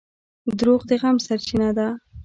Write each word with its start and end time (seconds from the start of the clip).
•دروغ 0.59 0.81
د 0.89 0.91
غم 1.01 1.17
سرچینه 1.27 1.69
ده. 1.77 1.87